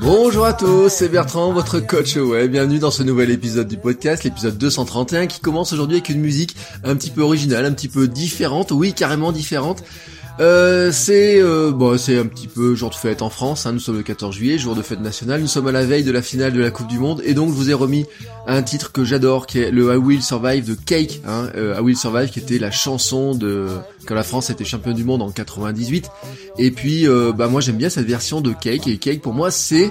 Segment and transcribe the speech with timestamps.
[0.00, 2.50] Bonjour à tous, c'est Bertrand, votre coach web.
[2.50, 6.56] Bienvenue dans ce nouvel épisode du podcast, l'épisode 231, qui commence aujourd'hui avec une musique
[6.82, 9.84] un petit peu originale, un petit peu différente, oui, carrément différente.
[10.38, 13.66] Euh, c'est euh, bon, c'est un petit peu jour de fête en France.
[13.66, 15.40] Hein, nous sommes le 14 juillet, jour de fête nationale.
[15.40, 17.50] Nous sommes à la veille de la finale de la Coupe du Monde, et donc
[17.50, 18.06] je vous ai remis
[18.46, 21.20] un titre que j'adore, qui est le I Will Survive de Cake.
[21.26, 23.68] Hein, euh, I Will Survive, qui était la chanson de
[24.06, 26.08] quand la France était championne du monde en 98.
[26.58, 28.86] Et puis, euh, bah moi j'aime bien cette version de Cake.
[28.86, 29.90] Et Cake pour moi c'est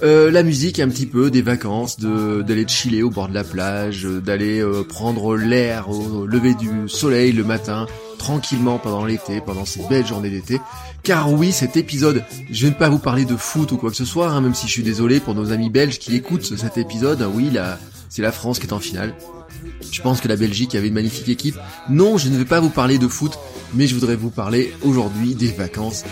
[0.00, 4.04] la musique un petit peu des vacances, de d'aller chiller au bord de la plage,
[4.04, 7.86] d'aller prendre l'air au lever du soleil le matin,
[8.18, 10.60] tranquillement pendant l'été, pendant ces belles journées d'été.
[11.02, 14.04] Car oui, cet épisode, je vais pas vous parler de foot ou quoi que ce
[14.04, 17.26] soit, hein, même si je suis désolé pour nos amis belges qui écoutent cet épisode.
[17.32, 17.50] Oui,
[18.08, 19.14] c'est la France qui est en finale.
[19.90, 21.56] Je pense que la Belgique avait une magnifique équipe.
[21.88, 23.38] Non, je ne vais pas vous parler de foot,
[23.74, 26.04] mais je voudrais vous parler aujourd'hui des vacances.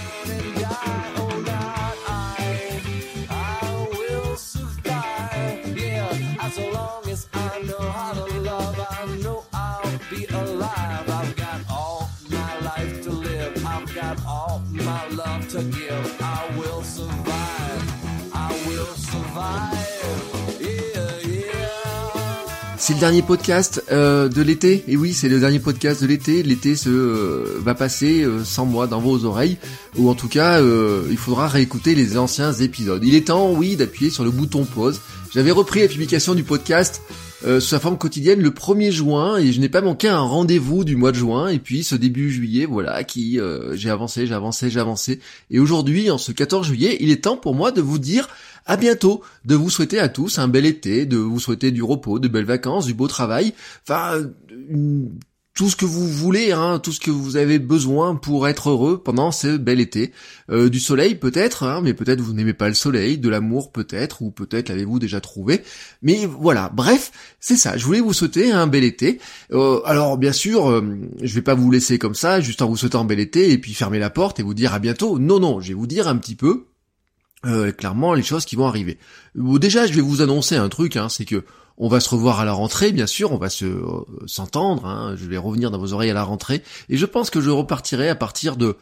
[22.78, 24.84] C'est le dernier podcast euh, de l'été.
[24.86, 26.42] Et oui, c'est le dernier podcast de l'été.
[26.42, 29.56] L'été se euh, va passer euh, sans moi dans vos oreilles,
[29.96, 33.02] ou en tout cas, il faudra réécouter les anciens épisodes.
[33.04, 35.00] Il est temps, oui, d'appuyer sur le bouton pause.
[35.32, 37.00] J'avais repris la publication du podcast
[37.44, 40.96] sous sa forme quotidienne le 1er juin et je n'ai pas manqué un rendez-vous du
[40.96, 43.38] mois de juin et puis ce début juillet voilà qui
[43.74, 45.20] j'ai avancé j'ai avancé j'ai avancé
[45.50, 48.28] et aujourd'hui en ce 14 juillet il est temps pour moi de vous dire
[48.66, 52.18] à bientôt, de vous souhaiter à tous un bel été, de vous souhaiter du repos,
[52.18, 54.20] de belles vacances, du beau travail, enfin
[55.56, 59.02] tout ce que vous voulez, hein, tout ce que vous avez besoin pour être heureux
[59.02, 60.12] pendant ce bel été.
[60.50, 64.20] Euh, du soleil peut-être, hein, mais peut-être vous n'aimez pas le soleil, de l'amour peut-être,
[64.20, 65.62] ou peut-être l'avez-vous déjà trouvé.
[66.02, 67.10] Mais voilà, bref,
[67.40, 67.78] c'est ça.
[67.78, 69.18] Je voulais vous souhaiter un bel été.
[69.50, 70.82] Euh, alors bien sûr, euh,
[71.22, 73.56] je vais pas vous laisser comme ça, juste en vous souhaitant un bel été et
[73.56, 75.18] puis fermer la porte et vous dire à bientôt.
[75.18, 76.66] Non, non, je vais vous dire un petit peu
[77.46, 78.98] euh, clairement les choses qui vont arriver.
[79.34, 81.44] déjà, je vais vous annoncer un truc, hein, c'est que
[81.78, 84.86] on va se revoir à la rentrée, bien sûr, on va se euh, s'entendre.
[84.86, 87.50] Hein, je vais revenir dans vos oreilles à la rentrée, et je pense que je
[87.50, 88.76] repartirai à partir de,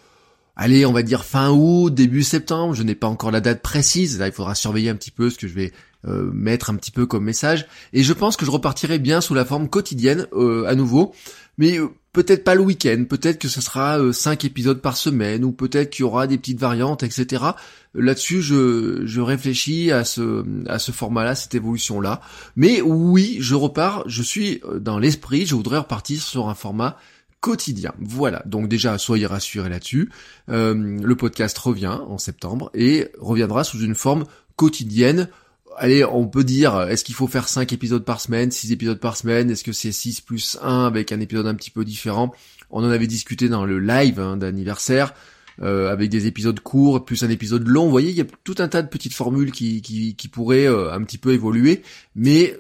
[0.57, 2.75] allez, on va dire fin août, début septembre.
[2.75, 4.19] Je n'ai pas encore la date précise.
[4.19, 5.73] Là, il faudra surveiller un petit peu ce que je vais
[6.07, 7.67] euh, mettre un petit peu comme message.
[7.93, 10.27] Et je pense que je repartirai bien sous la forme quotidienne
[10.67, 11.15] à nouveau,
[11.59, 11.79] mais
[12.15, 15.91] peut-être pas le week-end, peut-être que ce sera euh, cinq épisodes par semaine, ou peut-être
[15.91, 17.45] qu'il y aura des petites variantes, etc.
[17.93, 22.23] Là-dessus, je, je réfléchis à ce, à ce format-là, cette évolution-là.
[22.57, 26.97] Mais oui, je repars, je suis euh, dans l'esprit, je voudrais repartir sur un format
[27.41, 27.93] quotidien.
[27.99, 30.11] Voilà, donc déjà soyez rassurés là-dessus.
[30.49, 34.25] Euh, le podcast revient en septembre et reviendra sous une forme
[34.57, 35.29] quotidienne
[35.77, 39.17] allez, on peut dire, est-ce qu'il faut faire 5 épisodes par semaine, 6 épisodes par
[39.17, 42.33] semaine, est-ce que c'est 6 plus 1 avec un épisode un petit peu différent?
[42.71, 45.15] On en avait discuté dans le live hein, d'anniversaire,
[45.63, 48.57] euh, avec des épisodes courts, plus un épisode long, vous voyez, il y a tout
[48.59, 51.83] un tas de petites formules qui, qui, pourraient euh, un petit peu évoluer,
[52.17, 52.59] mais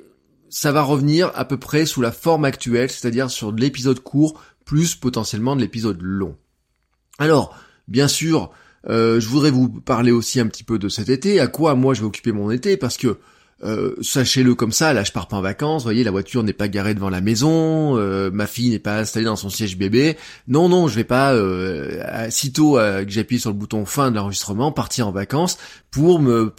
[0.49, 4.41] ça va revenir à peu près sous la forme actuelle, c'est-à-dire sur de l'épisode court,
[4.65, 6.37] plus potentiellement de l'épisode long.
[7.19, 7.59] Alors,
[7.89, 8.53] bien sûr,
[8.89, 11.95] euh, je voudrais vous parler aussi un petit peu de cet été, à quoi moi
[11.95, 13.19] je vais occuper mon été, parce que
[13.62, 16.53] euh, sachez-le comme ça, là je pars pas en vacances, vous voyez, la voiture n'est
[16.53, 20.19] pas garée devant la maison, euh, ma fille n'est pas installée dans son siège bébé.
[20.48, 24.72] Non, non, je vais pas, euh, sitôt que j'appuie sur le bouton fin de l'enregistrement,
[24.72, 25.57] partir en vacances
[25.95, 26.53] pour me,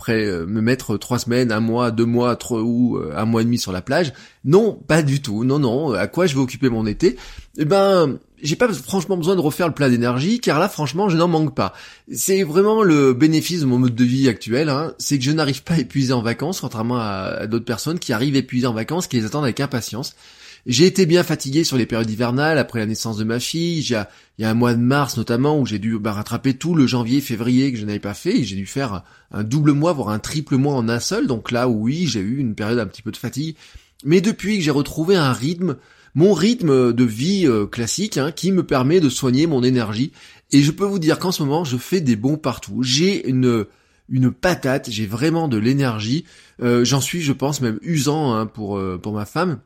[0.46, 3.74] me mettre trois semaines, un mois, deux mois, trois, ou un mois et demi sur
[3.74, 4.14] la plage.
[4.46, 5.44] Non, pas du tout.
[5.44, 5.92] Non, non.
[5.92, 7.18] À quoi je vais occuper mon été?
[7.58, 11.18] Eh ben, j'ai pas franchement besoin de refaire le plat d'énergie, car là, franchement, je
[11.18, 11.74] n'en manque pas.
[12.14, 15.64] C'est vraiment le bénéfice de mon mode de vie actuel, hein, c'est que je n'arrive
[15.64, 19.18] pas à épuiser en vacances, contrairement à, d'autres personnes qui arrivent épuisées en vacances, qui
[19.18, 20.16] les attendent avec impatience.
[20.66, 23.82] J'ai été bien fatigué sur les périodes hivernales après la naissance de ma fille.
[23.82, 26.74] Il y y a un mois de mars notamment où j'ai dû bah, rattraper tout
[26.74, 28.44] le janvier, février que je n'avais pas fait.
[28.44, 31.28] J'ai dû faire un double mois, voire un triple mois en un seul.
[31.28, 33.56] Donc là, oui, j'ai eu une période un petit peu de fatigue.
[34.04, 35.78] Mais depuis que j'ai retrouvé un rythme,
[36.16, 40.14] mon rythme de vie euh, classique, hein, qui me permet de soigner mon énergie.
[40.52, 42.82] Et je peux vous dire qu'en ce moment, je fais des bons partout.
[42.82, 43.66] J'ai une
[44.08, 46.26] une patate, j'ai vraiment de l'énergie.
[46.62, 49.60] Euh, j'en suis, je pense, même usant hein, pour euh, pour ma femme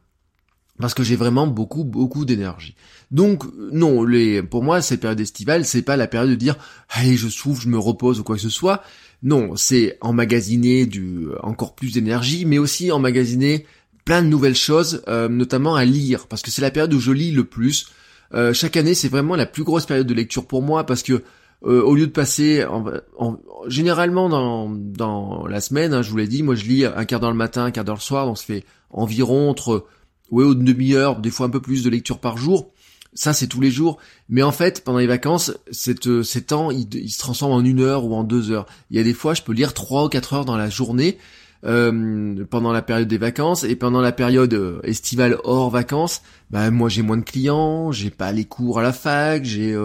[0.79, 2.75] parce que j'ai vraiment beaucoup beaucoup d'énergie.
[3.11, 6.55] Donc non, les pour moi cette période estivale, c'est pas la période de dire
[6.89, 8.81] "Allez, je souffle, je me repose" ou quoi que ce soit.
[9.21, 13.65] Non, c'est emmagasiner du encore plus d'énergie, mais aussi emmagasiner
[14.05, 17.11] plein de nouvelles choses, euh, notamment à lire parce que c'est la période où je
[17.11, 17.87] lis le plus.
[18.33, 21.23] Euh, chaque année, c'est vraiment la plus grosse période de lecture pour moi parce que
[21.65, 23.37] euh, au lieu de passer en,
[23.67, 27.19] généralement dans, dans la semaine, hein, je vous l'ai dit, moi je lis un quart
[27.19, 29.85] d'heure le matin, un quart d'heure le soir, donc ça fait environ entre
[30.31, 32.71] ouais, une demi-heure, des fois un peu plus de lecture par jour.
[33.13, 33.97] Ça, c'est tous les jours.
[34.29, 37.81] Mais en fait, pendant les vacances, cette, euh, ces temps, ils, se transforment en une
[37.81, 38.67] heure ou en deux heures.
[38.91, 41.17] Il y a des fois, je peux lire trois ou quatre heures dans la journée
[41.65, 46.21] euh, pendant la période des vacances et pendant la période euh, estivale hors vacances.
[46.51, 49.77] Bah, moi, j'ai moins de clients, j'ai pas les cours à la fac, j'ai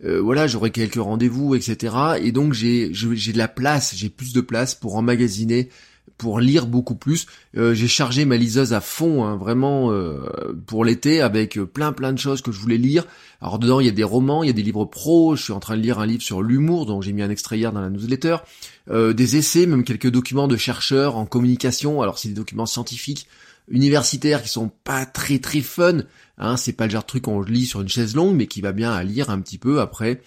[0.00, 1.96] voilà, j'aurai quelques rendez-vous, etc.
[2.22, 5.70] Et donc j'ai j'ai de la place, j'ai plus de place pour emmagasiner
[6.16, 7.26] pour lire beaucoup plus.
[7.56, 10.20] Euh, j'ai chargé ma liseuse à fond, hein, vraiment euh,
[10.66, 13.04] pour l'été, avec euh, plein plein de choses que je voulais lire.
[13.40, 15.36] Alors dedans, il y a des romans, il y a des livres pro.
[15.36, 17.58] Je suis en train de lire un livre sur l'humour, dont j'ai mis un extrait
[17.58, 18.38] hier dans la newsletter.
[18.90, 22.00] des essais, même quelques documents de chercheurs en communication.
[22.02, 23.26] Alors c'est des documents scientifiques,
[23.70, 25.98] universitaires, qui sont pas très très fun.
[26.38, 28.60] Hein, c'est pas le genre de truc qu'on lit sur une chaise longue, mais qui
[28.60, 30.20] va bien à lire un petit peu après,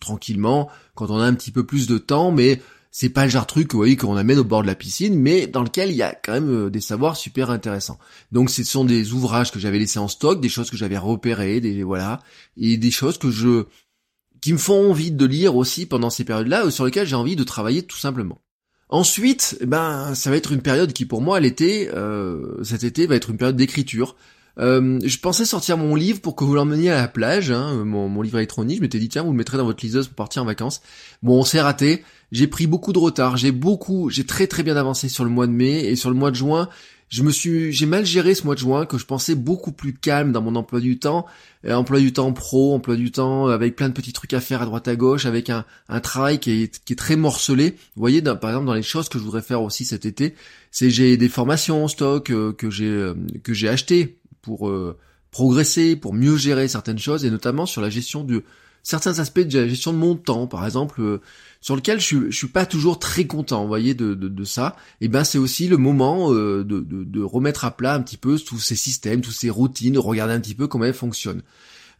[0.00, 2.30] tranquillement, quand on a un petit peu plus de temps.
[2.30, 2.60] Mais
[2.94, 5.18] c'est pas le genre de truc, vous voyez, qu'on amène au bord de la piscine,
[5.18, 7.98] mais dans lequel il y a quand même euh, des savoirs super intéressants.
[8.32, 11.60] Donc ce sont des ouvrages que j'avais laissés en stock, des choses que j'avais repérées,
[11.60, 12.20] des voilà,
[12.58, 13.64] et des choses que je
[14.42, 17.44] qui me font envie de lire aussi pendant ces périodes-là, sur lesquelles j'ai envie de
[17.44, 18.40] travailler tout simplement.
[18.90, 23.06] Ensuite, eh ben ça va être une période qui pour moi l'été, euh, cet été
[23.06, 24.16] va être une période d'écriture.
[24.58, 28.08] Euh, je pensais sortir mon livre pour que vous l'emmeniez à la plage, hein, mon,
[28.08, 28.78] mon, livre électronique.
[28.78, 30.82] Je m'étais dit tiens, vous le mettrez dans votre liseuse pour partir en vacances.
[31.22, 32.04] Bon, on s'est raté.
[32.32, 33.36] J'ai pris beaucoup de retard.
[33.36, 36.16] J'ai beaucoup, j'ai très très bien avancé sur le mois de mai et sur le
[36.16, 36.68] mois de juin.
[37.12, 39.92] Je me suis, j'ai mal géré ce mois de juin que je pensais beaucoup plus
[39.92, 41.26] calme dans mon emploi du temps,
[41.66, 44.62] euh, emploi du temps pro, emploi du temps avec plein de petits trucs à faire
[44.62, 47.72] à droite à gauche, avec un, un travail qui est, qui est très morcelé.
[47.96, 50.34] Vous voyez, par exemple dans les choses que je voudrais faire aussi cet été,
[50.70, 53.12] c'est j'ai des formations en stock euh, que j'ai euh,
[53.42, 54.98] que j'ai acheté pour euh,
[55.30, 58.42] progresser, pour mieux gérer certaines choses, et notamment sur la gestion de
[58.82, 61.20] certains aspects de la gestion de mon temps, par exemple, euh,
[61.60, 64.76] sur lequel je, suis pas toujours très content, vous voyez, de, de, ça.
[65.00, 68.16] Et ben c'est aussi le moment euh, de, de, de, remettre à plat un petit
[68.16, 71.42] peu tous ces systèmes, toutes ces routines, regarder un petit peu comment elles fonctionnent.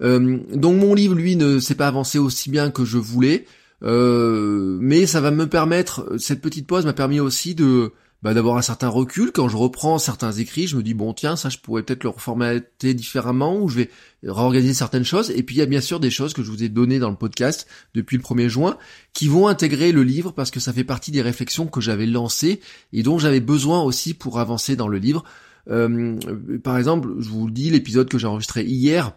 [0.00, 3.46] donc mon livre, lui, ne s'est pas avancé aussi bien que je voulais.
[3.82, 7.92] mais ça va me permettre, cette petite pause m'a permis aussi de
[8.22, 9.32] bah, d'avoir un certain recul.
[9.32, 12.10] Quand je reprends certains écrits, je me dis bon tiens ça je pourrais peut-être le
[12.10, 13.90] reformater différemment ou je vais
[14.22, 15.30] réorganiser certaines choses.
[15.30, 17.10] Et puis il y a bien sûr des choses que je vous ai données dans
[17.10, 18.78] le podcast depuis le 1er juin
[19.12, 22.60] qui vont intégrer le livre parce que ça fait partie des réflexions que j'avais lancées
[22.92, 25.24] et dont j'avais besoin aussi pour avancer dans le livre.
[25.70, 26.18] Euh,
[26.62, 29.12] par exemple, je vous le dis, l'épisode que j'ai enregistré hier,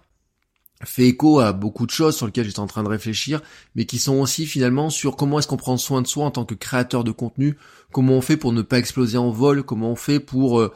[0.86, 3.42] fait écho à beaucoup de choses sur lesquelles j'étais en train de réfléchir,
[3.76, 6.46] mais qui sont aussi finalement sur comment est-ce qu'on prend soin de soi en tant
[6.46, 7.58] que créateur de contenu,
[7.92, 10.60] comment on fait pour ne pas exploser en vol, comment on fait pour...
[10.60, 10.74] Euh,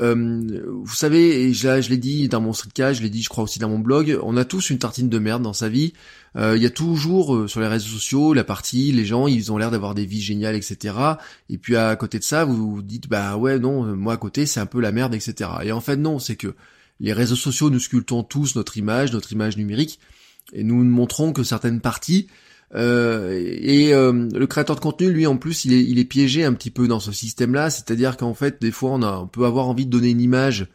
[0.00, 3.44] euh, vous savez, et je, l'ai dit dans mon streetcast, je l'ai dit je crois
[3.44, 5.92] aussi dans mon blog, on a tous une tartine de merde dans sa vie.
[6.36, 9.58] Euh, il y a toujours sur les réseaux sociaux la partie, les gens ils ont
[9.58, 10.94] l'air d'avoir des vies géniales, etc.
[11.50, 14.46] Et puis à côté de ça, vous vous dites bah ouais non, moi à côté
[14.46, 15.50] c'est un peu la merde, etc.
[15.64, 16.54] Et en fait non, c'est que
[17.00, 19.98] les réseaux sociaux, nous sculptons tous notre image, notre image numérique,
[20.52, 22.28] et nous ne montrons que certaines parties.
[22.74, 26.44] Euh, et euh, le créateur de contenu, lui, en plus, il est, il est piégé
[26.44, 29.44] un petit peu dans ce système-là, c'est-à-dire qu'en fait, des fois, on, a, on peut
[29.44, 30.68] avoir envie de donner une image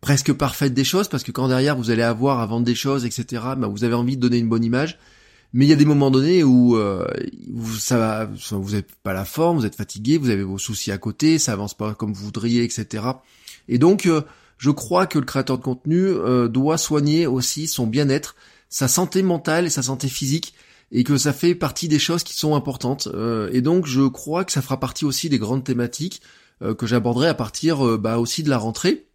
[0.00, 3.04] presque parfaite des choses, parce que quand derrière vous allez avoir à vendre des choses,
[3.04, 4.98] etc., bah, vous avez envie de donner une bonne image.
[5.52, 7.06] Mais il y a des moments donnés où, euh,
[7.78, 10.98] ça va, vous n'êtes pas la forme, vous êtes fatigué, vous avez vos soucis à
[10.98, 13.04] côté, ça avance pas comme vous voudriez, etc.
[13.68, 14.08] Et donc,
[14.58, 18.36] je crois que le créateur de contenu euh, doit soigner aussi son bien-être,
[18.68, 20.54] sa santé mentale et sa santé physique,
[20.92, 23.08] et que ça fait partie des choses qui sont importantes.
[23.12, 26.22] Euh, et donc je crois que ça fera partie aussi des grandes thématiques
[26.62, 29.05] euh, que j'aborderai à partir bah, aussi de la rentrée.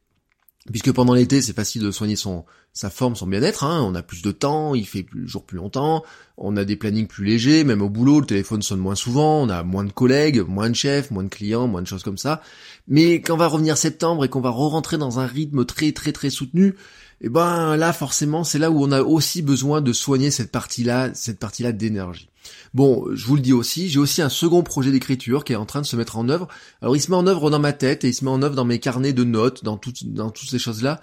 [0.69, 3.81] Puisque pendant l'été c'est facile de soigner son sa forme, son bien-être, hein.
[3.83, 6.05] on a plus de temps, il fait plus, jour plus longtemps,
[6.37, 9.49] on a des plannings plus légers, même au boulot le téléphone sonne moins souvent, on
[9.49, 12.41] a moins de collègues, moins de chefs, moins de clients, moins de choses comme ça.
[12.87, 16.29] Mais quand va revenir septembre et qu'on va re-rentrer dans un rythme très très très
[16.29, 16.75] soutenu,
[17.19, 21.13] eh ben là forcément c'est là où on a aussi besoin de soigner cette partie-là,
[21.13, 22.30] cette partie-là d'énergie.
[22.73, 25.65] Bon, je vous le dis aussi, j'ai aussi un second projet d'écriture qui est en
[25.65, 26.47] train de se mettre en œuvre.
[26.81, 28.55] Alors il se met en œuvre dans ma tête et il se met en œuvre
[28.55, 31.01] dans mes carnets de notes, dans toutes dans toutes ces choses-là.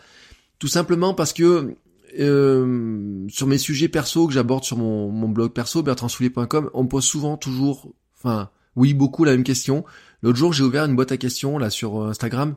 [0.58, 1.74] Tout simplement parce que
[2.18, 6.88] euh, sur mes sujets perso que j'aborde sur mon, mon blog perso, bertrandsoulier.com, on me
[6.88, 9.84] pose souvent toujours, enfin oui beaucoup la même question.
[10.22, 12.56] L'autre jour j'ai ouvert une boîte à questions là sur euh, Instagram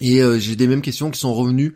[0.00, 1.74] et euh, j'ai des mêmes questions qui sont revenues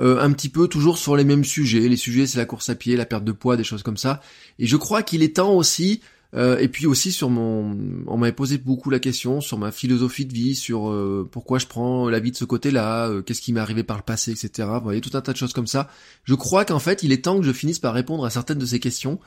[0.00, 1.88] euh, un petit peu toujours sur les mêmes sujets.
[1.88, 4.20] Les sujets, c'est la course à pied, la perte de poids, des choses comme ça.
[4.58, 6.00] Et je crois qu'il est temps aussi,
[6.34, 10.26] euh, et puis aussi sur mon, on m'avait posé beaucoup la question sur ma philosophie
[10.26, 13.60] de vie, sur euh, pourquoi je prends la vie de ce côté-là, qu'est-ce qui m'est
[13.60, 14.68] arrivé par le passé, etc.
[14.74, 15.88] Vous voyez, tout un tas de choses comme ça.
[16.24, 18.66] Je crois qu'en fait, il est temps que je finisse par répondre à certaines de
[18.66, 19.20] ces questions.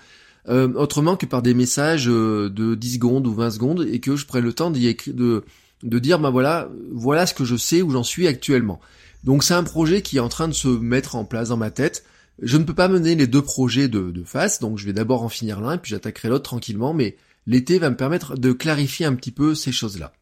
[0.50, 4.44] autrement que par des messages de 10 secondes ou 20 secondes et que je prenne
[4.44, 5.46] le temps d'y écrire, de,
[5.84, 8.82] de dire, bah voilà, voilà ce que je sais où j'en suis actuellement.
[9.28, 11.70] Donc c'est un projet qui est en train de se mettre en place dans ma
[11.70, 12.06] tête.
[12.42, 15.28] Je ne peux pas mener les deux projets de, face, donc je vais d'abord en
[15.28, 19.32] finir l'un, puis j'attaquerai l'autre tranquillement, mais l'été va me permettre de clarifier un petit
[19.32, 20.14] peu ces choses-là.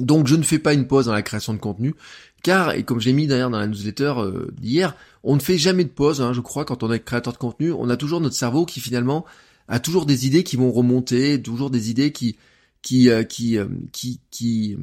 [0.00, 1.94] Donc je ne fais pas une pause dans la création de contenu,
[2.42, 5.84] car, et comme j'ai mis d'ailleurs dans la newsletter euh, d'hier, on ne fait jamais
[5.84, 8.34] de pause, hein, je crois, quand on est créateur de contenu, on a toujours notre
[8.34, 9.24] cerveau qui finalement
[9.68, 12.36] a toujours des idées qui vont remonter, toujours des idées qui
[12.86, 14.76] qui euh, qui, euh, qui qui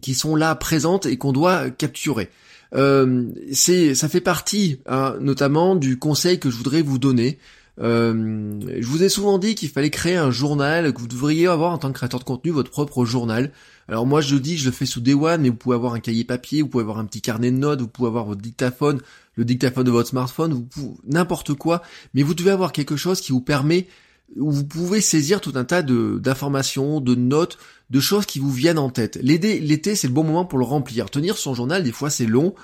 [0.00, 2.30] qui sont là présentes et qu'on doit capturer.
[2.74, 7.38] Euh, c'est, ça fait partie hein, notamment du conseil que je voudrais vous donner.
[7.80, 11.72] Euh, je vous ai souvent dit qu'il fallait créer un journal, que vous devriez avoir
[11.72, 13.50] en tant que créateur de contenu votre propre journal.
[13.88, 16.00] Alors moi je dis, je le fais sous Day One, mais vous pouvez avoir un
[16.00, 19.00] cahier papier, vous pouvez avoir un petit carnet de notes, vous pouvez avoir votre dictaphone,
[19.34, 20.68] le dictaphone de votre smartphone,
[21.08, 21.82] n'importe quoi,
[22.14, 23.88] mais vous devez avoir quelque chose qui vous permet
[24.36, 27.58] où vous pouvez saisir tout un tas de d'informations, de notes,
[27.90, 29.18] de choses qui vous viennent en tête.
[29.22, 31.10] L'été, c'est le bon moment pour le remplir.
[31.10, 32.54] Tenir son journal, des fois, c'est long.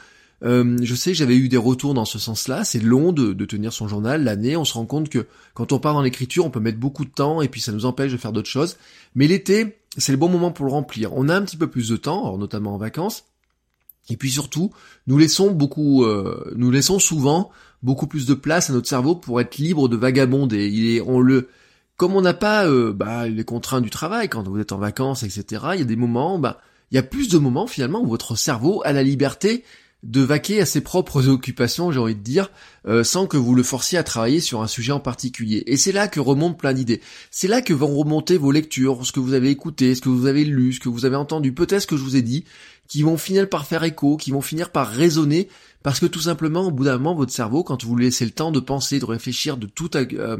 [0.43, 2.65] Euh, je sais j'avais eu des retours dans ce sens-là.
[2.65, 4.57] C'est long de, de, tenir son journal l'année.
[4.57, 7.11] On se rend compte que quand on part dans l'écriture, on peut mettre beaucoup de
[7.11, 8.77] temps et puis ça nous empêche de faire d'autres choses.
[9.15, 11.13] Mais l'été, c'est le bon moment pour le remplir.
[11.15, 13.25] On a un petit peu plus de temps, notamment en vacances.
[14.09, 14.71] Et puis surtout,
[15.07, 17.51] nous laissons beaucoup, euh, nous laissons souvent
[17.83, 20.69] beaucoup plus de place à notre cerveau pour être libre de vagabonder.
[20.69, 21.49] Il est, on le,
[21.97, 25.23] comme on n'a pas euh, bah, les contraintes du travail quand vous êtes en vacances,
[25.23, 25.65] etc.
[25.75, 28.37] Il y a des moments, bah, il y a plus de moments finalement où votre
[28.37, 29.65] cerveau a la liberté
[30.05, 32.51] de vaquer à ses propres occupations, j'ai envie de dire,
[32.87, 35.65] euh, sans que vous le forciez à travailler sur un sujet en particulier.
[35.67, 37.01] Et c'est là que remontent plein d'idées.
[37.31, 40.27] C'est là que vont remonter vos lectures, ce que vous avez écouté, ce que vous
[40.27, 42.45] avez lu, ce que vous avez entendu, peut-être ce que je vous ai dit,
[42.89, 45.49] qui vont finir par faire écho, qui vont finir par résonner,
[45.83, 48.31] parce que tout simplement, au bout d'un moment, votre cerveau, quand vous lui laissez le
[48.31, 50.37] temps de penser, de réfléchir, de tout, euh,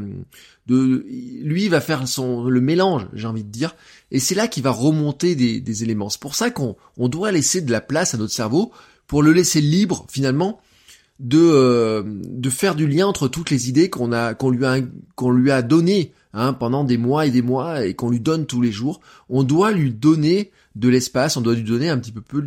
[0.67, 1.05] de,
[1.43, 3.75] lui va faire son le mélange, j'ai envie de dire,
[4.11, 6.09] et c'est là qu'il va remonter des, des éléments.
[6.09, 8.71] C'est pour ça qu'on on doit laisser de la place à notre cerveau
[9.07, 10.59] pour le laisser libre finalement
[11.19, 14.79] de euh, de faire du lien entre toutes les idées qu'on a qu'on lui a
[15.15, 18.45] qu'on lui a données hein, pendant des mois et des mois et qu'on lui donne
[18.45, 18.99] tous les jours.
[19.29, 22.43] On doit lui donner de l'espace, on doit lui donner un petit peu plus,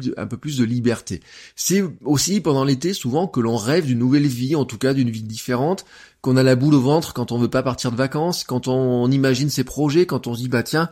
[0.59, 1.21] de liberté.
[1.57, 5.11] C'est aussi pendant l'été souvent que l'on rêve d'une nouvelle vie, en tout cas d'une
[5.11, 5.85] vie différente,
[6.21, 9.11] qu'on a la boule au ventre quand on veut pas partir de vacances, quand on
[9.11, 10.91] imagine ses projets, quand on se dit bah tiens,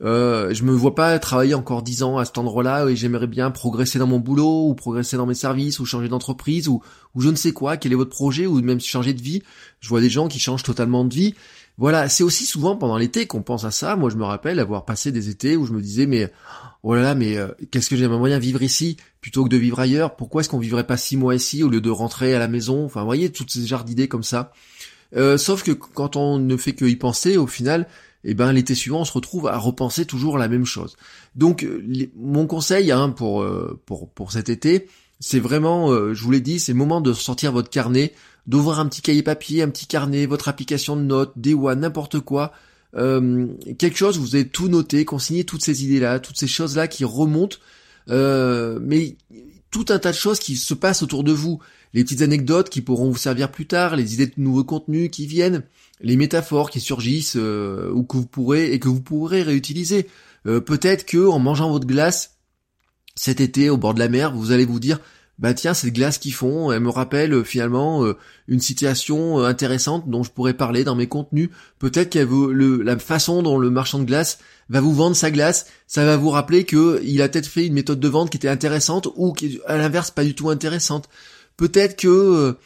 [0.00, 3.50] euh, je me vois pas travailler encore dix ans à cet endroit-là et j'aimerais bien
[3.50, 6.82] progresser dans mon boulot ou progresser dans mes services ou changer d'entreprise ou
[7.16, 9.42] je ne sais quoi, quel est votre projet ou même changer de vie?
[9.80, 11.34] Je vois des gens qui changent totalement de vie.
[11.78, 13.94] Voilà, c'est aussi souvent pendant l'été qu'on pense à ça.
[13.94, 16.30] Moi, je me rappelle avoir passé des étés où je me disais mais
[16.82, 18.96] oh là là, mais euh, qu'est-ce que j'aimerais moyen vivre ici?
[19.20, 21.80] Plutôt que de vivre ailleurs Pourquoi est-ce qu'on vivrait pas six mois ici au lieu
[21.80, 22.84] de rentrer à la maison?
[22.84, 24.52] Enfin, vous voyez, toutes ces genres d'idées comme ça.
[25.16, 27.86] Euh, sauf que quand on ne fait que y penser, au final,
[28.24, 30.96] eh ben l'été suivant on se retrouve à repenser toujours la même chose.
[31.36, 33.46] Donc euh, mon conseil hein, pour,
[33.86, 34.88] pour pour cet été,
[35.20, 38.12] c'est vraiment, je vous l'ai dit, c'est le moment de sortir votre carnet,
[38.48, 42.52] d'ouvrir un petit cahier papier, un petit carnet, votre application de notes, des n'importe quoi,
[42.94, 47.58] quelque chose, vous avez tout noté, consigné toutes ces idées-là, toutes ces choses-là qui remontent,
[48.08, 49.16] mais
[49.70, 51.60] tout un tas de choses qui se passent autour de vous,
[51.94, 55.26] les petites anecdotes qui pourront vous servir plus tard, les idées de nouveaux contenus qui
[55.26, 55.62] viennent,
[56.00, 60.06] les métaphores qui surgissent euh, ou que vous pourrez et que vous pourrez réutiliser.
[60.46, 62.36] Euh, peut-être que en mangeant votre glace
[63.14, 65.00] cet été au bord de la mer, vous allez vous dire
[65.38, 68.16] bah tiens cette glace qu'ils font, elle me rappelle euh, finalement euh,
[68.48, 71.50] une situation euh, intéressante dont je pourrais parler dans mes contenus.
[71.78, 76.04] Peut-être le, la façon dont le marchand de glace va vous vendre sa glace, ça
[76.04, 79.08] va vous rappeler que il a peut-être fait une méthode de vente qui était intéressante
[79.16, 81.08] ou qui à l'inverse pas du tout intéressante.
[81.56, 82.56] Peut-être que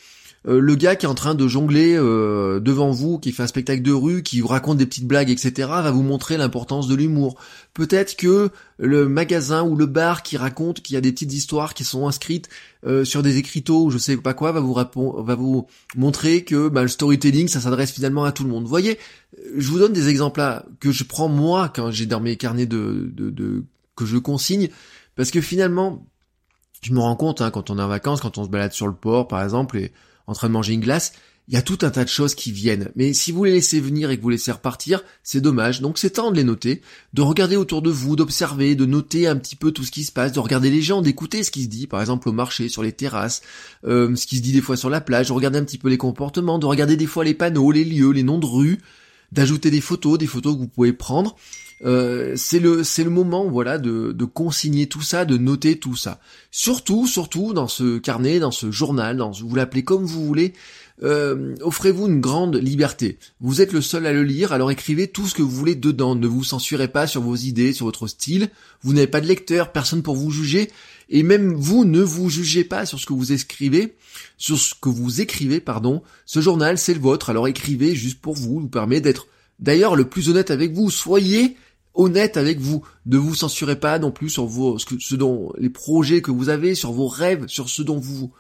[0.48, 3.46] euh, le gars qui est en train de jongler euh, devant vous, qui fait un
[3.46, 6.94] spectacle de rue, qui vous raconte des petites blagues, etc., va vous montrer l'importance de
[6.94, 7.36] l'humour.
[7.74, 11.74] Peut-être que le magasin ou le bar qui raconte qu'il y a des petites histoires
[11.74, 12.48] qui sont inscrites
[12.84, 16.88] euh, sur des écriteaux ou je sais pas quoi, va vous, montrer que bah, le
[16.88, 18.64] storytelling, ça s'adresse finalement à tout le monde.
[18.64, 18.98] Vous voyez,
[19.56, 22.66] je vous donne des exemples là que je prends moi quand j'ai dans mes carnets
[22.66, 24.70] de que je consigne,
[25.16, 26.06] parce que finalement,
[26.82, 28.86] je me rends compte hein, quand on est en vacances, quand on se balade sur
[28.86, 29.92] le port par exemple, et
[30.32, 31.12] en train de manger une glace,
[31.48, 32.90] il y a tout un tas de choses qui viennent.
[32.94, 35.80] Mais si vous les laissez venir et que vous les laissez repartir, c'est dommage.
[35.80, 36.82] Donc c'est temps de les noter,
[37.14, 40.12] de regarder autour de vous, d'observer, de noter un petit peu tout ce qui se
[40.12, 42.82] passe, de regarder les gens, d'écouter ce qui se dit, par exemple au marché, sur
[42.82, 43.42] les terrasses,
[43.84, 45.88] euh, ce qui se dit des fois sur la plage, de regarder un petit peu
[45.88, 48.78] les comportements, de regarder des fois les panneaux, les lieux, les noms de rues,
[49.32, 51.36] d'ajouter des photos, des photos que vous pouvez prendre.
[51.84, 56.20] Euh, c'est le c'est le moment voilà de, consigner tout ça, de noter tout ça.
[56.50, 60.52] Surtout surtout dans ce carnet, dans ce journal, dans vous l'appelez comme vous voulez.
[61.02, 63.18] Euh, offrez-vous une grande liberté.
[63.40, 66.14] Vous êtes le seul à le lire, alors écrivez tout ce que vous voulez dedans.
[66.14, 68.50] Ne vous censurez pas sur vos idées, sur votre style.
[68.82, 70.70] Vous n'avez pas de lecteur, personne pour vous juger.
[71.08, 73.96] Et même vous ne vous jugez pas sur ce que vous écrivez,
[74.38, 76.02] sur ce que vous écrivez, pardon.
[76.24, 79.26] Ce journal, c'est le vôtre, alors écrivez juste pour vous, vous permet d'être
[79.58, 80.90] d'ailleurs le plus honnête avec vous.
[80.90, 81.56] Soyez
[81.94, 82.84] honnête avec vous.
[83.06, 86.30] Ne vous censurez pas non plus sur vos, ce, que, ce dont, les projets que
[86.30, 88.32] vous avez, sur vos rêves, sur ce dont vous,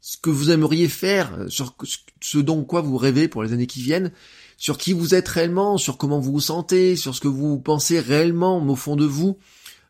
[0.00, 1.74] ce que vous aimeriez faire, sur
[2.20, 4.12] ce dont quoi vous rêvez pour les années qui viennent,
[4.56, 8.00] sur qui vous êtes réellement, sur comment vous vous sentez, sur ce que vous pensez
[8.00, 9.38] réellement au fond de vous,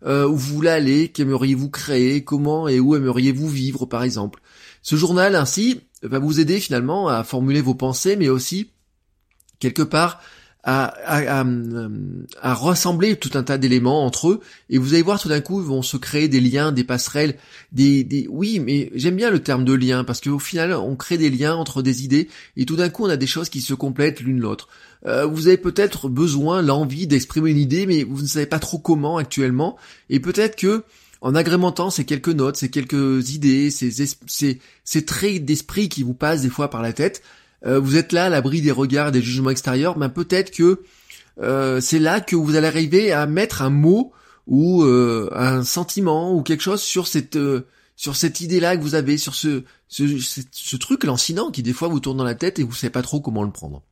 [0.06, 4.40] euh, où vous voulez aller, qu'aimeriez-vous créer, comment et où aimeriez-vous vivre par exemple.
[4.82, 8.70] Ce journal ainsi va vous aider finalement à formuler vos pensées, mais aussi
[9.58, 10.20] quelque part
[10.62, 10.92] à,
[12.42, 15.60] à, rassembler tout un tas d'éléments entre eux et vous allez voir tout d'un coup
[15.60, 17.36] vont se créer des liens, des passerelles,
[17.72, 18.26] des, des...
[18.28, 21.54] oui mais j'aime bien le terme de lien parce qu'au final on crée des liens
[21.54, 24.40] entre des idées et tout d'un coup on a des choses qui se complètent l'une
[24.40, 24.68] l'autre.
[25.06, 28.78] Euh, vous avez peut-être besoin, l'envie d'exprimer une idée mais vous ne savez pas trop
[28.78, 29.78] comment actuellement
[30.10, 30.84] et peut-être que
[31.22, 36.14] en agrémentant ces quelques notes, ces quelques idées, ces, ces, ces traits d'esprit qui vous
[36.14, 37.30] passent des fois par la tête, euh,
[37.64, 40.82] vous êtes là à l'abri des regards, des jugements extérieurs, mais peut-être que
[41.40, 44.12] euh, c'est là que vous allez arriver à mettre un mot
[44.46, 47.38] ou euh, un sentiment ou quelque chose sur cette
[47.96, 50.18] sur cette idée-là que vous avez, sur ce ce,
[50.52, 53.02] ce, truc lancinant qui des fois vous tourne dans la tête et vous savez pas
[53.02, 53.82] trop comment le prendre.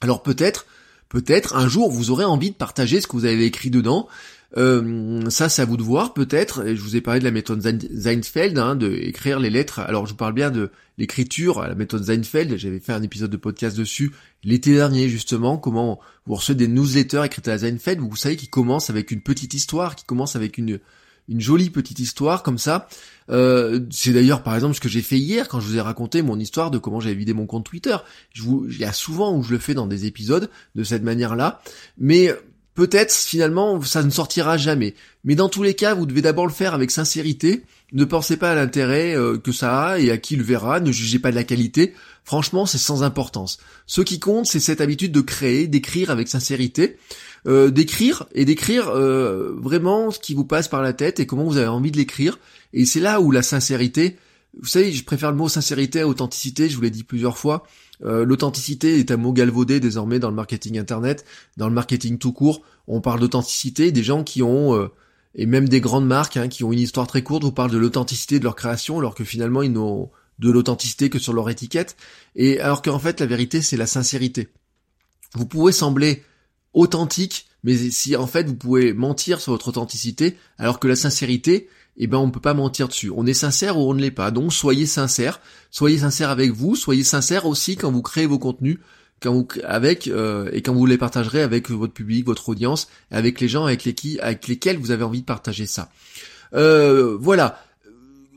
[0.00, 0.66] Alors peut-être,
[1.08, 4.08] peut-être un jour vous aurez envie de partager ce que vous avez écrit dedans,
[4.56, 6.64] euh, ça, c'est à vous de voir peut-être.
[6.66, 9.80] Je vous ai parlé de la méthode Seinfeld, hein, de écrire les lettres.
[9.80, 12.56] Alors, je vous parle bien de l'écriture, la méthode Seinfeld.
[12.56, 14.12] J'avais fait un épisode de podcast dessus
[14.44, 18.00] l'été dernier, justement, comment vous recevez des newsletters écrites à la Seinfeld.
[18.00, 20.78] Vous savez, qui commencent avec une petite histoire, qui commence avec une
[21.28, 22.88] une jolie petite histoire comme ça.
[23.30, 26.20] Euh, c'est d'ailleurs par exemple ce que j'ai fait hier quand je vous ai raconté
[26.20, 27.96] mon histoire de comment j'avais vidé mon compte Twitter.
[28.32, 31.02] Je vous, il y a souvent où je le fais dans des épisodes de cette
[31.02, 31.62] manière-là,
[31.96, 32.34] mais
[32.74, 34.94] peut-être finalement ça ne sortira jamais.
[35.24, 37.62] Mais dans tous les cas, vous devez d'abord le faire avec sincérité.
[37.92, 40.80] Ne pensez pas à l'intérêt euh, que ça a et à qui le verra.
[40.80, 41.94] Ne jugez pas de la qualité.
[42.24, 43.58] Franchement, c'est sans importance.
[43.86, 46.96] Ce qui compte, c'est cette habitude de créer, d'écrire avec sincérité,
[47.46, 51.44] euh, d'écrire et d'écrire euh, vraiment ce qui vous passe par la tête et comment
[51.44, 52.38] vous avez envie de l'écrire.
[52.72, 54.16] Et c'est là où la sincérité,
[54.60, 56.68] vous savez, je préfère le mot sincérité à authenticité.
[56.68, 57.64] Je vous l'ai dit plusieurs fois.
[58.04, 61.24] Euh, l'authenticité est un mot galvaudé désormais dans le marketing internet,
[61.56, 62.62] dans le marketing tout court.
[62.86, 64.88] On parle d'authenticité, des gens qui ont, euh,
[65.34, 67.78] et même des grandes marques hein, qui ont une histoire très courte, vous parlent de
[67.78, 71.96] l'authenticité de leur création, alors que finalement ils n'ont de l'authenticité que sur leur étiquette.
[72.34, 74.48] Et alors qu'en fait la vérité c'est la sincérité.
[75.34, 76.22] Vous pouvez sembler
[76.74, 81.68] authentique, mais si en fait vous pouvez mentir sur votre authenticité, alors que la sincérité,
[81.96, 83.10] eh ben on ne peut pas mentir dessus.
[83.14, 84.30] On est sincère ou on ne l'est pas.
[84.30, 88.78] Donc soyez sincère, soyez sincère avec vous, soyez sincère aussi quand vous créez vos contenus,
[89.20, 93.40] quand vous avec euh, et quand vous les partagerez avec votre public, votre audience, avec
[93.40, 95.90] les gens avec, les avec lesquels vous avez envie de partager ça.
[96.54, 97.60] Euh, voilà.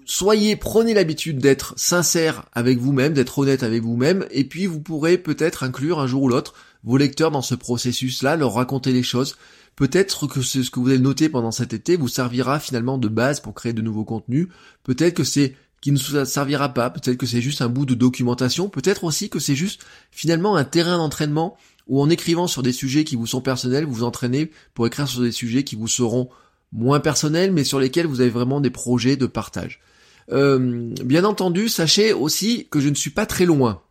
[0.09, 5.17] Soyez, prenez l'habitude d'être sincère avec vous-même, d'être honnête avec vous-même, et puis vous pourrez
[5.17, 6.53] peut-être inclure un jour ou l'autre
[6.85, 9.35] vos lecteurs dans ce processus-là, leur raconter les choses,
[9.77, 13.39] Peut-être que ce que vous avez noté pendant cet été vous servira finalement de base
[13.39, 14.47] pour créer de nouveaux contenus.
[14.83, 16.89] Peut-être que c'est qui ne vous servira pas.
[16.89, 18.69] Peut-être que c'est juste un bout de documentation.
[18.69, 23.03] Peut-être aussi que c'est juste finalement un terrain d'entraînement où en écrivant sur des sujets
[23.03, 26.29] qui vous sont personnels, vous vous entraînez pour écrire sur des sujets qui vous seront
[26.73, 29.79] moins personnels, mais sur lesquels vous avez vraiment des projets de partage.
[30.27, 33.83] bien entendu, sachez aussi que je ne suis pas très loin.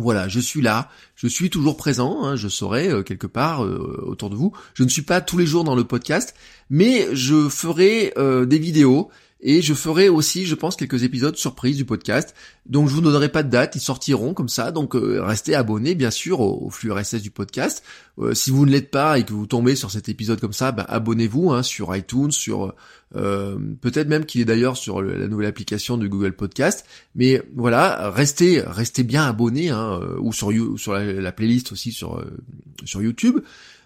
[0.00, 4.34] Voilà, je suis là, je suis toujours présent, hein, je serai quelque part autour de
[4.34, 4.52] vous.
[4.74, 6.34] Je ne suis pas tous les jours dans le podcast,
[6.70, 9.10] mais je ferai des vidéos
[9.42, 12.34] et je ferai aussi, je pense, quelques épisodes surprises du podcast.
[12.66, 14.70] Donc je vous donnerai pas de date, ils sortiront comme ça.
[14.70, 17.82] Donc euh, restez abonnés bien sûr au, flux RSS du podcast.
[18.18, 20.72] Euh, si vous ne l'êtes pas et que vous tombez sur cet épisode comme ça,
[20.72, 22.74] bah, abonnez-vous hein, sur iTunes, sur
[23.16, 26.84] euh, peut-être même qu'il est d'ailleurs sur la nouvelle application de Google Podcast.
[27.14, 30.52] Mais voilà, restez restez bien abonnés hein, ou sur
[30.92, 32.22] la, playlist aussi sur
[32.84, 33.40] sur YouTube.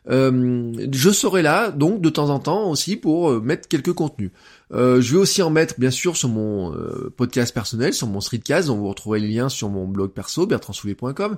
[0.08, 4.30] je serai là donc de temps en temps aussi pour mettre quelques contenus.
[4.72, 8.20] Euh, je vais aussi en mettre bien sûr sur mon euh, podcast personnel, sur mon
[8.20, 11.36] streetcast, dont vous retrouverez le lien sur mon blog perso, bertrandsoulet.com.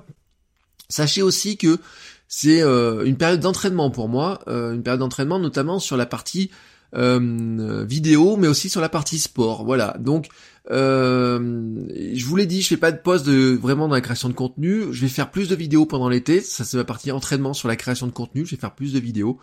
[0.89, 1.79] Sachez aussi que
[2.27, 6.51] c'est euh, une période d'entraînement pour moi, une période d'entraînement notamment sur la partie
[6.93, 9.65] vidéo, mais aussi sur la partie sport.
[9.65, 10.29] Voilà, donc
[10.69, 14.33] je vous l'ai dit, je fais pas de poste de, vraiment dans la création de
[14.33, 14.85] contenu.
[14.91, 16.39] Je vais faire plus de vidéos pendant l'été.
[16.39, 18.45] Ça c'est ma partie entraînement sur la création de contenu.
[18.45, 19.37] Je vais faire plus de vidéos.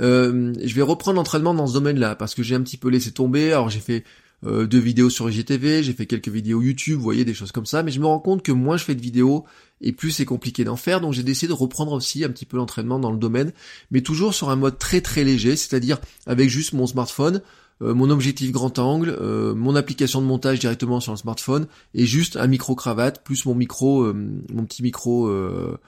[0.00, 3.12] Euh, je vais reprendre l'entraînement dans ce domaine-là parce que j'ai un petit peu laissé
[3.12, 3.52] tomber.
[3.52, 4.04] Alors j'ai fait
[4.44, 7.66] euh, deux vidéos sur IGTV, j'ai fait quelques vidéos YouTube, vous voyez des choses comme
[7.66, 9.44] ça, mais je me rends compte que moins je fais de vidéos
[9.80, 12.56] et plus c'est compliqué d'en faire, donc j'ai décidé de reprendre aussi un petit peu
[12.56, 13.52] l'entraînement dans le domaine,
[13.92, 17.40] mais toujours sur un mode très très léger, c'est-à-dire avec juste mon smartphone,
[17.82, 19.16] euh, mon objectif grand angle,
[19.54, 23.54] mon application de montage directement sur le smartphone et juste un micro cravate plus mon
[23.54, 25.78] micro, mon petit micro euh,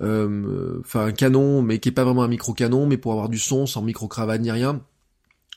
[0.00, 3.38] enfin un canon, mais qui est pas vraiment un micro canon, mais pour avoir du
[3.38, 4.80] son sans micro cravate ni rien.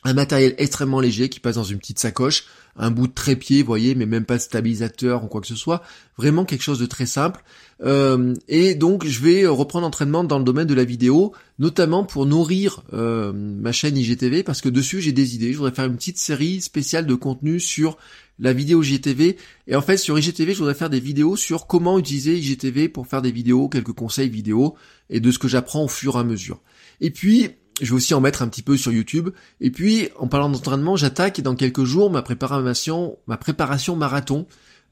[0.06, 3.68] Un matériel extrêmement léger qui passe dans une petite sacoche, un bout de trépied, vous
[3.68, 5.82] voyez, mais même pas de stabilisateur ou quoi que ce soit.
[6.18, 7.44] Vraiment quelque chose de très simple.
[7.84, 12.26] Euh, et donc je vais reprendre l'entraînement dans le domaine de la vidéo, notamment pour
[12.26, 15.54] nourrir euh, ma chaîne IGTV, parce que dessus j'ai des idées.
[15.54, 17.98] Je voudrais faire une petite série spéciale de contenu sur
[18.40, 19.38] la vidéo IGTV.
[19.68, 23.08] Et en fait, sur IGTV, je voudrais faire des vidéos sur comment utiliser IGTV pour
[23.08, 24.76] faire des vidéos, quelques conseils vidéo,
[25.10, 26.62] et de ce que j'apprends au fur et à mesure.
[27.00, 29.30] Et puis, je vais aussi en mettre un petit peu sur YouTube.
[29.60, 34.46] Et puis, en parlant d'entraînement, j'attaque dans quelques jours ma préparation, ma préparation marathon.